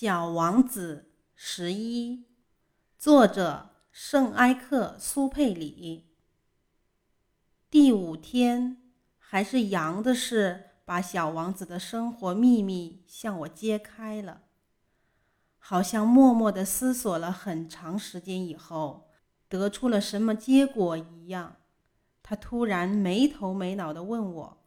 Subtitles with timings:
[0.00, 2.24] 小王子十一，
[2.96, 6.16] 作者圣埃克苏佩里。
[7.68, 8.78] 第五天，
[9.18, 14.44] 还是羊的事把小王子的生活秘密向我揭开了。
[15.58, 19.10] 好像默默的思索了很长时间以后，
[19.50, 21.56] 得出了什么结果一样，
[22.22, 24.64] 他突然没头没脑的问我：“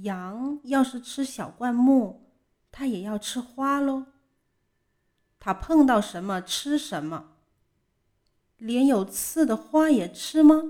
[0.00, 2.32] 羊要是吃小灌木，
[2.70, 4.06] 它也要吃花喽？”
[5.44, 7.32] 他碰到什么吃什么，
[8.58, 10.62] 连有刺的花也吃吗？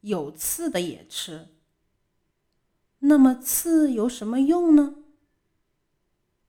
[0.00, 1.46] 有刺的也吃。
[2.98, 4.96] 那么刺有什么用呢？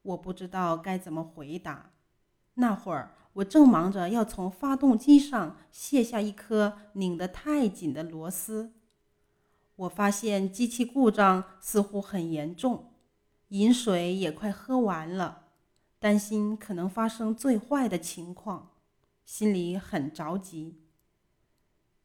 [0.01, 1.91] 我不知道该怎么回答。
[2.55, 8.73] 那会儿我正忙着要从发动机上卸下一颗拧得太紧的螺丝。
[9.75, 12.91] 我发现机器故障似乎很严重，
[13.49, 15.49] 饮水也快喝完了。
[16.01, 18.71] 担心可能发生最坏的情况，
[19.23, 20.81] 心里很着急。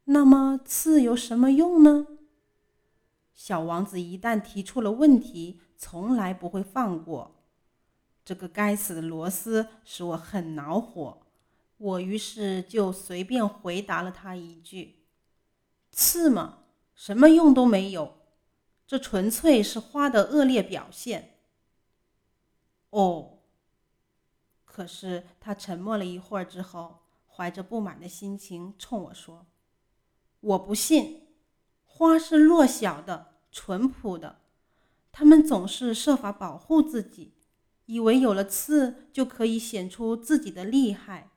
[0.05, 2.07] 那么刺有什么用呢？
[3.35, 7.37] 小王子一旦提出了问题，从来不会放过。
[8.23, 11.23] 这个该死的螺丝使我很恼火，
[11.79, 15.07] 我于是就随便回答了他一句
[15.91, 16.59] ：“刺嘛，
[16.95, 18.15] 什么用都没有，
[18.87, 21.39] 这纯粹是花的恶劣表现。”
[22.91, 23.33] 哦。
[24.77, 29.47] 可是他沉默了一会儿之后，怀着不满的心情冲我说
[30.41, 31.29] ：“我不信，
[31.83, 34.41] 花是弱小的、淳朴的，
[35.11, 37.33] 他们总是设法保护自己，
[37.87, 41.31] 以为有了刺就可以显出自己的厉害。